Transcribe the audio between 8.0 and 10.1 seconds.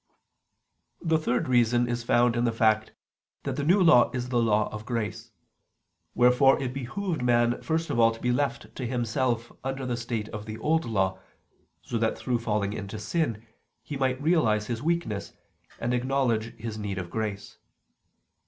to be left to himself under the